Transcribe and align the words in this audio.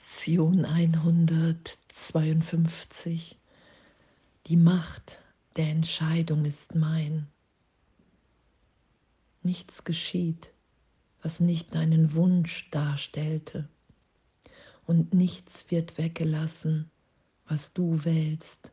Lektion 0.00 0.64
152. 0.64 3.36
Die 4.46 4.56
Macht 4.56 5.18
der 5.56 5.68
Entscheidung 5.68 6.46
ist 6.46 6.74
mein. 6.74 7.26
Nichts 9.42 9.84
geschieht, 9.84 10.54
was 11.20 11.38
nicht 11.38 11.74
deinen 11.74 12.14
Wunsch 12.14 12.70
darstellte, 12.70 13.68
und 14.86 15.12
nichts 15.12 15.70
wird 15.70 15.98
weggelassen, 15.98 16.90
was 17.46 17.74
du 17.74 18.02
wählst. 18.02 18.70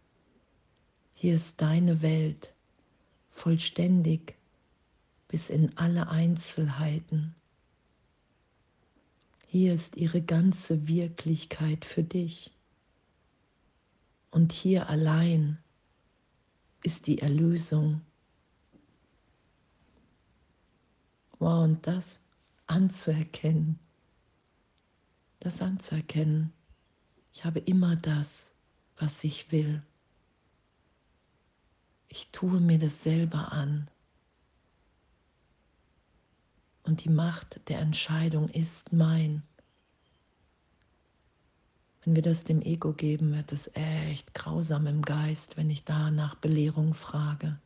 Hier 1.14 1.36
ist 1.36 1.62
deine 1.62 2.02
Welt, 2.02 2.54
vollständig 3.32 4.38
bis 5.28 5.50
in 5.50 5.78
alle 5.78 6.08
Einzelheiten. 6.08 7.36
Hier 9.60 9.74
ist 9.74 9.98
ihre 9.98 10.22
ganze 10.22 10.88
Wirklichkeit 10.88 11.84
für 11.84 12.04
dich. 12.04 12.52
Und 14.30 14.52
hier 14.52 14.88
allein 14.88 15.58
ist 16.84 17.08
die 17.08 17.18
Erlösung. 17.18 18.02
Wow, 21.40 21.64
und 21.64 21.88
das 21.88 22.22
anzuerkennen, 22.68 23.80
das 25.40 25.60
anzuerkennen. 25.64 26.54
Ich 27.34 27.44
habe 27.44 27.58
immer 27.58 27.96
das, 27.96 28.54
was 29.00 29.24
ich 29.24 29.52
will. 29.52 29.82
Ich 32.10 32.30
tue 32.30 32.60
mir 32.60 32.78
das 32.78 33.02
selber 33.02 33.52
an. 33.52 33.90
Und 36.88 37.04
die 37.04 37.10
Macht 37.10 37.60
der 37.68 37.80
Entscheidung 37.80 38.48
ist 38.48 38.94
mein. 38.94 39.44
Wenn 42.02 42.16
wir 42.16 42.22
das 42.22 42.46
dem 42.46 42.62
Ego 42.62 42.94
geben, 42.94 43.36
wird 43.36 43.52
es 43.52 43.70
echt 43.74 44.34
grausam 44.34 44.88
im 44.88 45.02
Geist, 45.02 45.58
wenn 45.58 45.70
ich 45.70 45.84
da 45.84 46.12
nach 46.12 46.36
Belehrung 46.36 46.94
frage. 46.94 47.60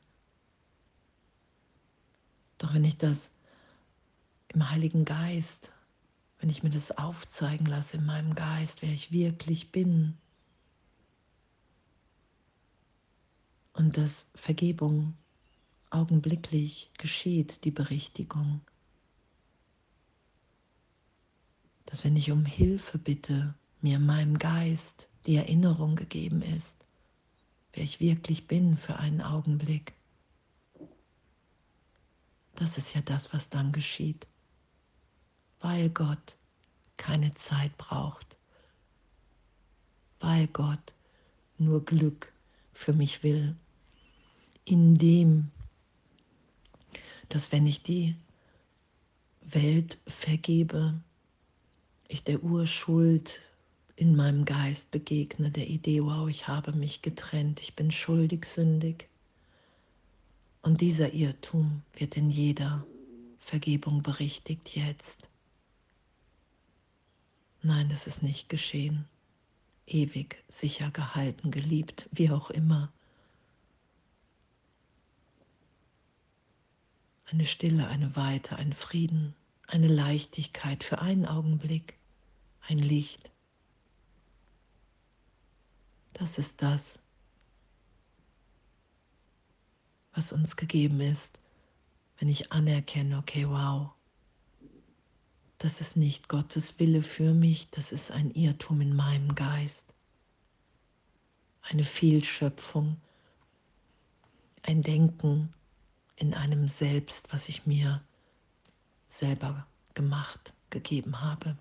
Doch 2.58 2.74
wenn 2.74 2.84
ich 2.84 2.98
das 2.98 3.32
im 4.48 4.72
Heiligen 4.72 5.06
Geist, 5.06 5.72
wenn 6.40 6.50
ich 6.50 6.64
mir 6.64 6.72
das 6.72 6.98
aufzeigen 6.98 7.68
lasse 7.68 7.98
in 7.98 8.06
meinem 8.08 8.34
Geist, 8.34 8.82
wer 8.82 8.92
ich 8.92 9.12
wirklich 9.12 9.72
bin, 9.72 10.18
und 13.74 13.98
dass 13.98 14.26
Vergebung 14.34 15.14
augenblicklich 15.92 16.90
geschieht, 16.98 17.64
die 17.64 17.72
Berichtigung, 17.72 18.62
dass 21.92 22.06
wenn 22.06 22.16
ich 22.16 22.32
um 22.32 22.46
Hilfe 22.46 22.98
bitte, 22.98 23.54
mir 23.82 23.98
in 23.98 24.06
meinem 24.06 24.40
Geist 24.40 25.10
die 25.26 25.36
Erinnerung 25.36 25.98
gegeben 25.98 26.42
ist, 26.42 26.86
wer 27.74 27.84
ich 27.84 28.00
wirklich 28.00 28.48
bin 28.48 28.78
für 28.78 28.96
einen 28.96 29.22
Augenblick. 29.22 29.94
Das 32.56 32.78
ist 32.78 32.94
ja 32.96 33.02
das, 33.02 33.34
was 33.34 33.50
dann 33.50 33.74
geschieht, 33.74 34.26
weil 35.60 35.90
Gott 35.90 36.38
keine 36.96 37.34
Zeit 37.34 37.78
braucht, 37.78 38.38
weil 40.22 40.48
Gott 40.48 40.94
nur 41.58 41.84
Glück 41.84 42.32
für 42.72 42.94
mich 42.94 43.22
will, 43.22 43.58
indem, 44.64 45.52
dass 47.28 47.52
wenn 47.52 47.68
ich 47.68 47.84
die 47.84 48.16
Welt 49.42 49.98
vergebe, 50.08 51.02
ich 52.12 52.26
der 52.26 52.44
Urschuld 52.44 53.40
in 53.96 54.18
meinem 54.18 54.44
Geist 54.44 54.92
begegne, 54.92 55.50
der 55.50 55.68
Idee, 55.68 56.04
wow, 56.04 56.28
ich 56.28 56.46
habe 56.46 56.74
mich 56.74 57.02
getrennt, 57.02 57.62
ich 57.62 57.74
bin 57.74 57.90
schuldig, 57.90 58.46
sündig. 58.46 59.08
Und 60.62 60.82
dieser 60.82 61.14
Irrtum 61.14 61.84
wird 61.94 62.18
in 62.18 62.30
jeder 62.30 62.86
Vergebung 63.40 64.04
berichtigt 64.04 64.76
jetzt. 64.76 65.30
Nein, 67.62 67.88
das 67.88 68.08
ist 68.08 68.24
nicht 68.24 68.50
geschehen. 68.50 69.06
Ewig, 69.88 70.44
sicher 70.50 70.92
gehalten, 70.92 71.50
geliebt, 71.50 72.10
wie 72.12 72.30
auch 72.30 72.50
immer. 72.50 72.92
Eine 77.26 77.46
Stille, 77.46 77.88
eine 77.88 78.18
Weite, 78.18 78.58
ein 78.58 78.74
Frieden, 78.74 79.34
eine 79.66 79.88
Leichtigkeit 79.88 80.84
für 80.84 81.00
einen 81.00 81.26
Augenblick, 81.26 82.01
ein 82.72 82.80
Licht. 82.80 83.30
Das 86.14 86.38
ist 86.38 86.62
das, 86.62 87.02
was 90.14 90.32
uns 90.32 90.56
gegeben 90.56 91.02
ist, 91.02 91.42
wenn 92.18 92.30
ich 92.30 92.54
anerkenne, 92.54 93.18
okay, 93.18 93.48
wow, 93.50 93.90
das 95.58 95.82
ist 95.82 95.98
nicht 95.98 96.30
Gottes 96.30 96.80
Wille 96.80 97.02
für 97.02 97.34
mich, 97.34 97.70
das 97.72 97.92
ist 97.92 98.10
ein 98.12 98.32
Irrtum 98.32 98.80
in 98.80 98.96
meinem 98.96 99.36
Geist, 99.36 99.94
eine 101.64 101.84
Fehlschöpfung, 101.84 102.96
ein 104.64 104.82
Denken 104.82 105.54
in 106.16 106.34
einem 106.34 106.70
Selbst, 106.70 107.34
was 107.34 107.50
ich 107.50 107.66
mir 107.66 108.02
selber 109.08 109.68
gemacht, 109.94 110.54
gegeben 110.70 111.20
habe. 111.20 111.58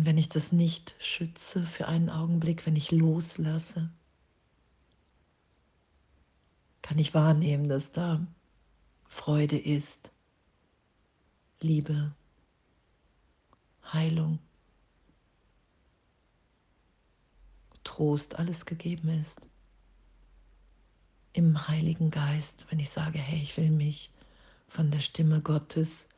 Und 0.00 0.06
wenn 0.06 0.16
ich 0.16 0.30
das 0.30 0.50
nicht 0.50 0.94
schütze 0.98 1.62
für 1.62 1.86
einen 1.86 2.08
Augenblick, 2.08 2.64
wenn 2.64 2.74
ich 2.74 2.90
loslasse, 2.90 3.90
kann 6.80 6.98
ich 6.98 7.12
wahrnehmen, 7.12 7.68
dass 7.68 7.92
da 7.92 8.26
Freude 9.08 9.58
ist, 9.58 10.10
Liebe, 11.60 12.14
Heilung, 13.92 14.38
Trost, 17.84 18.36
alles 18.38 18.64
gegeben 18.64 19.10
ist. 19.10 19.50
Im 21.34 21.68
Heiligen 21.68 22.10
Geist, 22.10 22.64
wenn 22.70 22.80
ich 22.80 22.88
sage, 22.88 23.18
hey, 23.18 23.42
ich 23.42 23.54
will 23.58 23.70
mich 23.70 24.10
von 24.66 24.90
der 24.90 25.00
Stimme 25.00 25.42
Gottes 25.42 26.08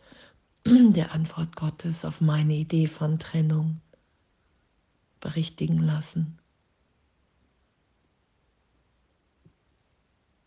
der 0.64 1.12
Antwort 1.12 1.56
Gottes 1.56 2.04
auf 2.04 2.20
meine 2.20 2.54
Idee 2.54 2.86
von 2.86 3.18
Trennung 3.18 3.80
berichtigen 5.18 5.78
lassen. 5.78 6.38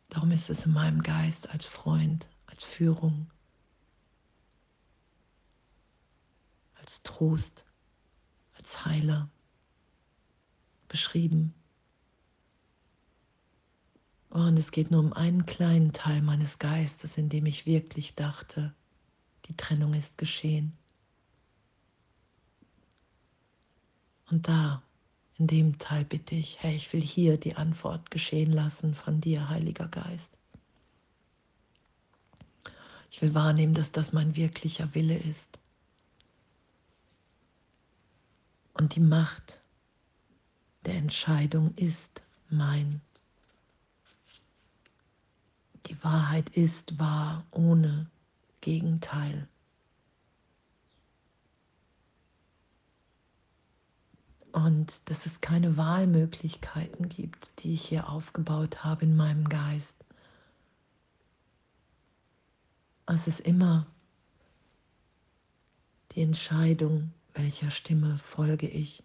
Darum 0.10 0.32
ist 0.32 0.50
es 0.50 0.66
in 0.66 0.72
meinem 0.72 1.04
Geist 1.04 1.50
als 1.50 1.66
Freund, 1.66 2.30
als 2.46 2.64
Führung, 2.64 3.30
als 6.76 7.04
Trost, 7.04 7.66
als 8.54 8.86
Heiler 8.86 9.30
beschrieben. 10.88 11.54
Und 14.30 14.58
es 14.58 14.72
geht 14.72 14.92
nur 14.92 15.02
um 15.02 15.12
einen 15.12 15.46
kleinen 15.46 15.92
Teil 15.92 16.22
meines 16.22 16.60
Geistes, 16.60 17.18
in 17.18 17.28
dem 17.28 17.46
ich 17.46 17.66
wirklich 17.66 18.16
dachte, 18.16 18.74
die 19.48 19.58
Trennung 19.58 19.94
ist 19.94 20.18
geschehen. 20.18 20.74
Und 24.32 24.48
da, 24.48 24.82
in 25.38 25.48
dem 25.48 25.78
Teil 25.78 26.06
bitte 26.06 26.36
ich, 26.36 26.62
hey, 26.64 26.76
ich 26.76 26.92
will 26.94 27.02
hier 27.02 27.38
die 27.38 27.56
Antwort 27.56 28.10
geschehen 28.10 28.52
lassen 28.52 28.94
von 28.96 29.22
dir, 29.22 29.50
Heiliger 29.50 29.88
Geist. 29.88 30.38
Ich 33.12 33.22
will 33.22 33.34
wahrnehmen, 33.34 33.74
dass 33.74 33.92
das 33.92 34.14
mein 34.14 34.36
wirklicher 34.36 34.94
Wille 34.96 35.18
ist. 35.18 35.60
Und 38.74 38.96
die 38.96 39.02
Macht 39.02 39.60
der 40.86 40.96
Entscheidung 40.96 41.74
ist 41.76 42.24
mein. 42.50 43.02
Die 45.88 46.04
Wahrheit 46.04 46.50
ist 46.50 47.00
wahr 47.00 47.46
ohne 47.52 48.10
Gegenteil. 48.66 49.48
Und 54.54 55.08
dass 55.08 55.28
es 55.28 55.40
keine 55.40 55.78
Wahlmöglichkeiten 55.78 57.08
gibt, 57.08 57.62
die 57.62 57.74
ich 57.74 57.86
hier 57.86 58.10
aufgebaut 58.10 58.84
habe 58.84 59.04
in 59.06 59.16
meinem 59.16 59.48
Geist. 59.50 60.04
Es 63.06 63.28
ist 63.28 63.42
immer 63.42 63.86
die 66.14 66.24
Entscheidung, 66.24 67.14
welcher 67.36 67.70
Stimme 67.70 68.18
folge 68.18 68.68
ich. 68.68 69.04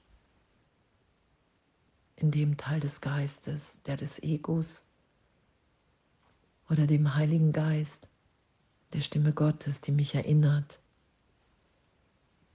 In 2.17 2.31
dem 2.31 2.57
Teil 2.57 2.81
des 2.81 3.03
Geistes, 3.03 3.83
der 3.83 3.99
des 3.99 4.23
Egos 4.23 4.87
oder 6.71 6.87
dem 6.87 7.15
Heiligen 7.15 7.53
Geist 7.53 8.10
der 8.93 9.01
Stimme 9.01 9.33
Gottes, 9.33 9.81
die 9.81 9.93
mich 9.93 10.15
erinnert, 10.15 10.81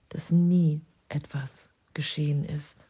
dass 0.10 0.32
nie 0.32 0.82
etwas 1.10 1.70
geschehen 1.94 2.44
ist. 2.44 2.88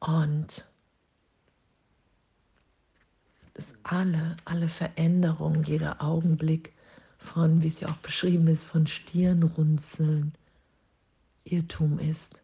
Und 0.00 0.66
dass 3.54 3.74
alle, 3.82 4.36
alle 4.44 4.68
Veränderungen, 4.68 5.62
jeder 5.62 6.02
Augenblick 6.02 6.72
von, 7.18 7.62
wie 7.62 7.68
es 7.68 7.80
ja 7.80 7.88
auch 7.88 7.98
beschrieben 7.98 8.48
ist, 8.48 8.64
von 8.64 8.86
Stirnrunzeln, 8.86 10.32
Irrtum 11.44 11.98
ist. 11.98 12.42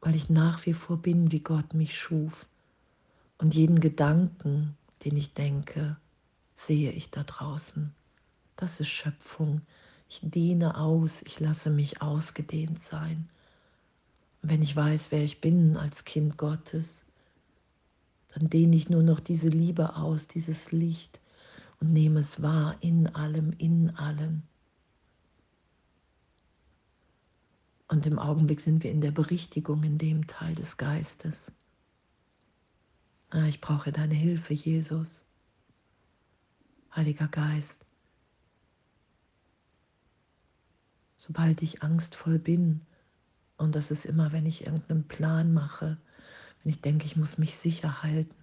Weil 0.00 0.14
ich 0.14 0.30
nach 0.30 0.64
wie 0.64 0.72
vor 0.72 0.96
bin, 0.96 1.32
wie 1.32 1.40
Gott 1.40 1.74
mich 1.74 1.98
schuf. 1.98 2.46
Und 3.38 3.54
jeden 3.54 3.80
Gedanken, 3.80 4.77
den 5.04 5.16
ich 5.16 5.34
denke, 5.34 5.96
sehe 6.56 6.92
ich 6.92 7.10
da 7.10 7.22
draußen. 7.22 7.94
Das 8.56 8.80
ist 8.80 8.88
Schöpfung. 8.88 9.62
Ich 10.08 10.20
dehne 10.22 10.76
aus, 10.76 11.22
ich 11.22 11.38
lasse 11.38 11.70
mich 11.70 12.02
ausgedehnt 12.02 12.80
sein. 12.80 13.28
Wenn 14.42 14.62
ich 14.62 14.74
weiß, 14.74 15.10
wer 15.10 15.22
ich 15.22 15.40
bin 15.40 15.76
als 15.76 16.04
Kind 16.04 16.36
Gottes, 16.38 17.04
dann 18.28 18.48
dehne 18.48 18.76
ich 18.76 18.88
nur 18.88 19.02
noch 19.02 19.20
diese 19.20 19.48
Liebe 19.48 19.96
aus, 19.96 20.28
dieses 20.28 20.72
Licht 20.72 21.20
und 21.80 21.92
nehme 21.92 22.20
es 22.20 22.42
wahr 22.42 22.76
in 22.80 23.06
allem, 23.14 23.52
in 23.58 23.90
allem. 23.96 24.42
Und 27.88 28.04
im 28.06 28.18
Augenblick 28.18 28.60
sind 28.60 28.82
wir 28.84 28.90
in 28.90 29.00
der 29.00 29.12
Berichtigung 29.12 29.82
in 29.82 29.98
dem 29.98 30.26
Teil 30.26 30.54
des 30.54 30.76
Geistes. 30.76 31.52
Ah, 33.30 33.46
ich 33.46 33.60
brauche 33.60 33.92
deine 33.92 34.14
Hilfe, 34.14 34.54
Jesus. 34.54 35.26
Heiliger 36.96 37.28
Geist, 37.28 37.84
sobald 41.16 41.60
ich 41.62 41.82
angstvoll 41.82 42.38
bin, 42.38 42.80
und 43.58 43.74
das 43.74 43.90
ist 43.90 44.06
immer, 44.06 44.32
wenn 44.32 44.46
ich 44.46 44.64
irgendeinen 44.64 45.06
Plan 45.06 45.52
mache, 45.52 45.98
wenn 46.62 46.70
ich 46.70 46.80
denke, 46.80 47.04
ich 47.04 47.16
muss 47.16 47.38
mich 47.38 47.56
sicher 47.56 48.02
halten, 48.02 48.34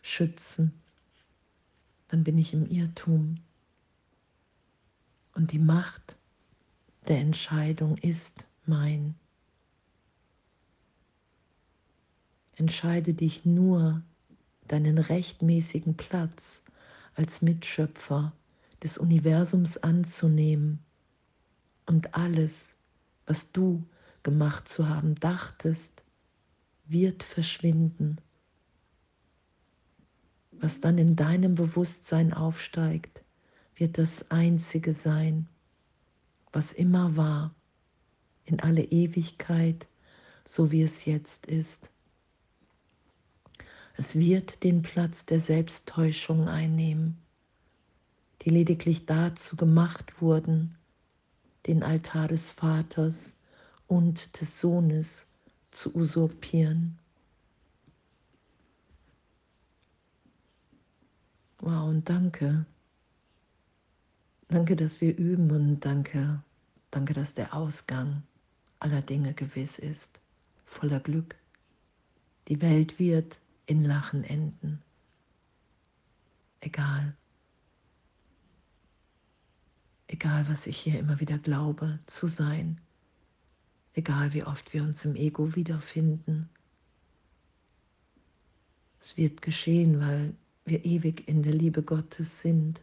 schützen, 0.00 0.72
dann 2.08 2.24
bin 2.24 2.38
ich 2.38 2.54
im 2.54 2.66
Irrtum. 2.66 3.34
Und 5.34 5.52
die 5.52 5.58
Macht 5.58 6.16
der 7.08 7.18
Entscheidung 7.18 7.98
ist 7.98 8.46
mein. 8.64 9.14
Entscheide 12.58 13.14
dich 13.14 13.44
nur, 13.44 14.02
deinen 14.66 14.98
rechtmäßigen 14.98 15.96
Platz 15.96 16.64
als 17.14 17.40
Mitschöpfer 17.40 18.32
des 18.82 18.98
Universums 18.98 19.76
anzunehmen 19.76 20.80
und 21.86 22.16
alles, 22.16 22.76
was 23.26 23.52
du 23.52 23.84
gemacht 24.24 24.68
zu 24.68 24.88
haben 24.88 25.14
dachtest, 25.14 26.02
wird 26.84 27.22
verschwinden. 27.22 28.16
Was 30.50 30.80
dann 30.80 30.98
in 30.98 31.14
deinem 31.14 31.54
Bewusstsein 31.54 32.32
aufsteigt, 32.32 33.22
wird 33.76 33.98
das 33.98 34.32
Einzige 34.32 34.94
sein, 34.94 35.48
was 36.52 36.72
immer 36.72 37.16
war, 37.16 37.54
in 38.46 38.58
alle 38.58 38.82
Ewigkeit, 38.82 39.86
so 40.44 40.72
wie 40.72 40.82
es 40.82 41.04
jetzt 41.04 41.46
ist. 41.46 41.92
Es 43.98 44.16
wird 44.16 44.62
den 44.62 44.82
Platz 44.82 45.26
der 45.26 45.40
Selbsttäuschung 45.40 46.48
einnehmen, 46.48 47.18
die 48.42 48.50
lediglich 48.50 49.06
dazu 49.06 49.56
gemacht 49.56 50.22
wurden, 50.22 50.76
den 51.66 51.82
Altar 51.82 52.28
des 52.28 52.52
Vaters 52.52 53.34
und 53.88 54.40
des 54.40 54.60
Sohnes 54.60 55.26
zu 55.72 55.92
usurpieren. 55.96 56.96
Wow, 61.58 61.88
und 61.88 62.08
danke. 62.08 62.66
Danke, 64.46 64.76
dass 64.76 65.00
wir 65.00 65.18
üben 65.18 65.50
und 65.50 65.84
danke, 65.84 66.40
danke, 66.92 67.14
dass 67.14 67.34
der 67.34 67.52
Ausgang 67.52 68.22
aller 68.78 69.02
Dinge 69.02 69.34
gewiss 69.34 69.80
ist, 69.80 70.20
voller 70.66 71.00
Glück. 71.00 71.34
Die 72.46 72.62
Welt 72.62 73.00
wird 73.00 73.40
in 73.68 73.84
Lachen 73.84 74.24
enden. 74.24 74.82
Egal. 76.60 77.14
Egal, 80.06 80.48
was 80.48 80.66
ich 80.66 80.78
hier 80.78 80.98
immer 80.98 81.20
wieder 81.20 81.38
glaube 81.38 81.98
zu 82.06 82.26
sein. 82.26 82.80
Egal, 83.92 84.32
wie 84.32 84.42
oft 84.42 84.72
wir 84.72 84.82
uns 84.82 85.04
im 85.04 85.16
Ego 85.16 85.54
wiederfinden. 85.54 86.48
Es 88.98 89.18
wird 89.18 89.42
geschehen, 89.42 90.00
weil 90.00 90.34
wir 90.64 90.84
ewig 90.86 91.28
in 91.28 91.42
der 91.42 91.52
Liebe 91.52 91.82
Gottes 91.82 92.40
sind. 92.40 92.82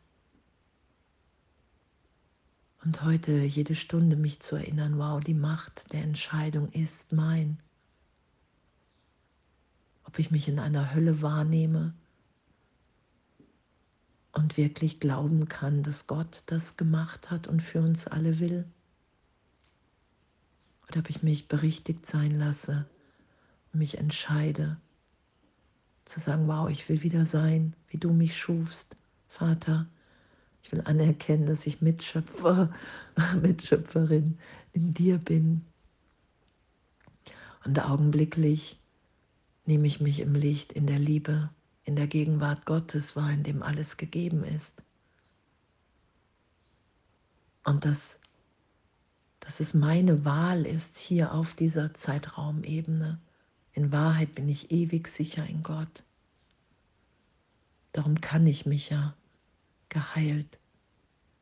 Und 2.83 3.01
heute 3.01 3.31
jede 3.31 3.73
Stunde 3.73 4.15
mich 4.15 4.39
zu 4.39 4.55
erinnern, 4.55 4.99
wow, 4.99 5.19
die 5.19 5.33
Macht 5.33 5.91
der 5.93 6.03
Entscheidung 6.03 6.71
ist 6.71 7.11
mein 7.11 7.59
ob 10.05 10.19
ich 10.19 10.31
mich 10.31 10.47
in 10.47 10.59
einer 10.59 10.93
Hölle 10.93 11.21
wahrnehme 11.21 11.93
und 14.31 14.57
wirklich 14.57 14.99
glauben 14.99 15.47
kann, 15.47 15.83
dass 15.83 16.07
Gott 16.07 16.43
das 16.47 16.77
gemacht 16.77 17.31
hat 17.31 17.47
und 17.47 17.61
für 17.61 17.81
uns 17.81 18.07
alle 18.07 18.39
will. 18.39 18.65
Oder 20.87 20.99
ob 20.99 21.09
ich 21.09 21.23
mich 21.23 21.47
berichtigt 21.47 22.05
sein 22.05 22.37
lasse 22.37 22.85
und 23.73 23.79
mich 23.79 23.97
entscheide 23.97 24.77
zu 26.05 26.19
sagen, 26.19 26.47
wow, 26.47 26.69
ich 26.69 26.87
will 26.87 27.01
wieder 27.01 27.25
sein, 27.25 27.75
wie 27.87 27.97
du 27.97 28.13
mich 28.13 28.37
schufst, 28.37 28.95
Vater. 29.27 29.87
Ich 30.61 30.71
will 30.71 30.81
anerkennen, 30.85 31.45
dass 31.45 31.67
ich 31.67 31.81
Mitschöpfer, 31.81 32.71
Mitschöpferin 33.41 34.37
in 34.73 34.93
dir 34.93 35.17
bin. 35.17 35.65
Und 37.65 37.83
augenblicklich 37.83 38.79
nehme 39.65 39.87
ich 39.87 39.99
mich 39.99 40.19
im 40.19 40.35
Licht, 40.35 40.71
in 40.71 40.87
der 40.87 40.99
Liebe, 40.99 41.49
in 41.83 41.95
der 41.95 42.07
Gegenwart 42.07 42.65
Gottes 42.65 43.15
wahr, 43.15 43.31
in 43.31 43.43
dem 43.43 43.63
alles 43.63 43.97
gegeben 43.97 44.43
ist. 44.43 44.83
Und 47.63 47.85
dass, 47.85 48.19
dass 49.39 49.59
es 49.59 49.73
meine 49.73 50.23
Wahl 50.25 50.65
ist 50.65 50.97
hier 50.97 51.33
auf 51.33 51.53
dieser 51.53 51.93
Zeitraumebene. 51.93 53.19
In 53.73 53.91
Wahrheit 53.91 54.35
bin 54.35 54.47
ich 54.47 54.71
ewig 54.71 55.07
sicher 55.07 55.45
in 55.47 55.63
Gott. 55.63 56.03
Darum 57.91 58.21
kann 58.21 58.45
ich 58.45 58.65
mich 58.65 58.89
ja 58.89 59.15
geheilt, 59.89 60.59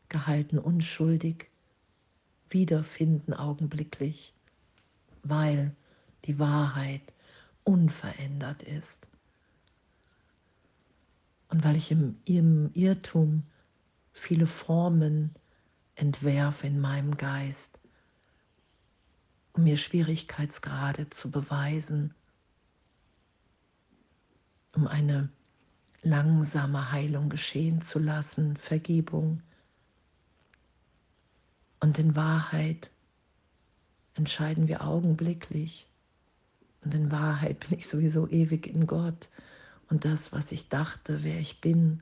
gehalten, 0.10 0.60
unschuldig 0.60 1.50
wiederfinden 2.50 3.34
augenblicklich, 3.34 4.34
weil 5.24 5.76
die 6.26 6.38
Wahrheit 6.40 7.13
unverändert 7.64 8.64
ist. 8.64 9.08
Und 11.50 11.64
weil 11.64 11.76
ich 11.76 11.92
im, 11.92 12.18
im 12.26 12.72
Irrtum 12.74 13.44
viele 14.14 14.48
Formen 14.48 15.36
entwerfe 15.96 16.68
in 16.68 16.80
meinem 16.80 17.16
Geist, 17.18 17.80
um 19.54 19.64
mir 19.64 19.78
Schwierigkeitsgrade 19.78 21.10
zu 21.10 21.30
beweisen, 21.30 22.14
um 24.74 24.88
eine 24.88 25.30
langsame 26.02 26.92
Heilung 26.92 27.30
geschehen 27.30 27.82
zu 27.82 28.00
lassen, 28.00 28.58
Vergebung. 28.58 29.42
Und 31.80 32.00
in 32.00 32.16
Wahrheit 32.16 32.90
entscheiden 34.16 34.68
wir 34.68 34.84
augenblicklich, 34.84 35.88
und 36.84 36.94
in 36.94 37.12
Wahrheit 37.12 37.60
bin 37.60 37.78
ich 37.78 37.88
sowieso 37.88 38.28
ewig 38.28 38.68
in 38.68 38.88
Gott. 38.88 39.30
Und 39.90 40.06
das, 40.06 40.32
was 40.32 40.52
ich 40.52 40.70
dachte, 40.70 41.24
wer 41.24 41.40
ich 41.40 41.62
bin, 41.62 42.02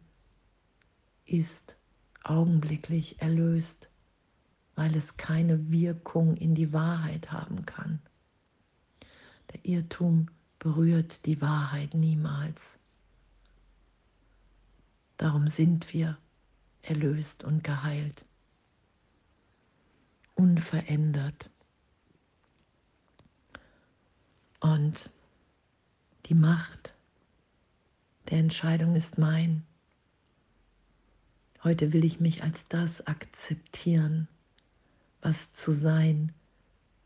ist 1.26 1.78
augenblicklich 2.24 3.22
erlöst, 3.22 3.90
weil 4.76 4.96
es 4.96 5.18
keine 5.18 5.72
Wirkung 5.72 6.36
in 6.38 6.56
die 6.56 6.74
Wahrheit 6.74 7.32
haben 7.32 7.66
kann. 7.66 8.00
Der 9.54 9.66
Irrtum 9.66 10.28
berührt 10.60 11.26
die 11.26 11.42
Wahrheit 11.42 11.94
niemals. 11.94 12.80
Darum 15.18 15.48
sind 15.48 15.94
wir 15.94 16.18
erlöst 16.82 17.44
und 17.44 17.64
geheilt, 17.64 18.26
unverändert. 20.36 21.50
Und 24.62 25.10
die 26.28 26.36
Macht 26.36 26.94
der 28.30 28.38
Entscheidung 28.38 28.96
ist 28.96 29.18
mein. 29.18 29.66
Heute 31.64 31.92
will 31.94 32.06
ich 32.06 32.20
mich 32.20 32.44
als 32.44 32.68
das 32.68 33.06
akzeptieren, 33.08 34.28
was 35.22 35.52
zu 35.54 35.72
sein 35.74 36.32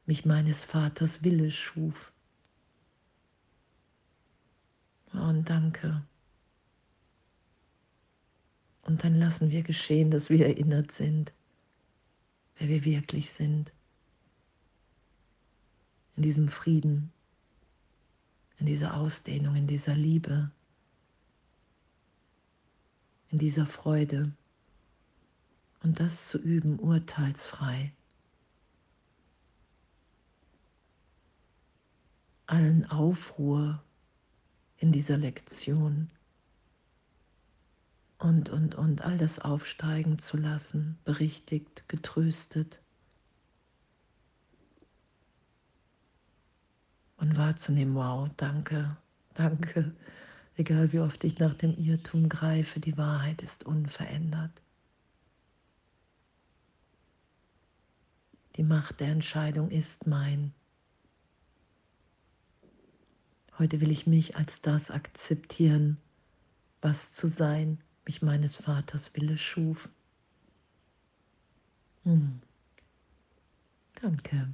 mich 0.05 0.25
meines 0.25 0.63
Vaters 0.63 1.23
Wille 1.23 1.49
schuf. 1.49 2.11
Und 5.13 5.49
danke. 5.49 6.03
Und 8.83 9.03
dann 9.03 9.15
lassen 9.15 9.49
wir 9.49 9.63
geschehen, 9.63 10.11
dass 10.11 10.29
wir 10.29 10.45
erinnert 10.45 10.91
sind, 10.91 11.33
wer 12.57 12.67
wir 12.67 12.85
wirklich 12.85 13.31
sind. 13.31 13.73
In 16.17 16.23
diesem 16.23 16.49
Frieden, 16.49 17.11
in 18.57 18.65
dieser 18.65 18.95
Ausdehnung, 18.95 19.55
in 19.55 19.67
dieser 19.67 19.95
Liebe, 19.95 20.51
in 23.29 23.39
dieser 23.39 23.65
Freude. 23.65 24.31
Und 25.83 25.99
das 25.99 26.29
zu 26.29 26.39
üben, 26.39 26.79
urteilsfrei. 26.79 27.91
Allen 32.47 32.85
Aufruhr 32.89 33.83
in 34.77 34.91
dieser 34.91 35.17
Lektion 35.17 36.09
und, 38.17 38.49
und, 38.49 38.75
und 38.75 39.01
all 39.01 39.17
das 39.17 39.39
aufsteigen 39.39 40.19
zu 40.19 40.37
lassen, 40.37 40.97
berichtigt, 41.03 41.87
getröstet 41.87 42.81
und 47.25 47.37
wahrzunehmen, 47.37 47.95
wow, 47.95 48.29
danke, 48.37 48.95
danke, 49.33 49.93
egal 50.57 50.91
wie 50.93 50.99
oft 50.99 51.23
ich 51.23 51.39
nach 51.39 51.55
dem 51.55 51.75
Irrtum 51.77 52.29
greife, 52.29 52.79
die 52.79 52.97
Wahrheit 52.97 53.41
ist 53.41 53.65
unverändert. 53.65 54.51
Die 58.55 58.63
Macht 58.63 58.99
der 58.99 59.09
Entscheidung 59.09 59.69
ist 59.69 60.07
mein. 60.07 60.53
Heute 63.57 63.81
will 63.81 63.91
ich 63.91 64.05
mich 64.05 64.35
als 64.37 64.61
das 64.61 64.91
akzeptieren, 64.91 65.97
was 66.81 67.13
zu 67.13 67.27
sein 67.27 67.79
mich 68.05 68.21
meines 68.21 68.57
Vaters 68.57 69.13
Wille 69.15 69.37
schuf. 69.37 69.89
Hm. 72.03 72.39
Danke. 74.01 74.53